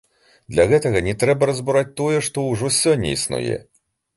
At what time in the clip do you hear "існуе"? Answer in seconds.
3.19-3.63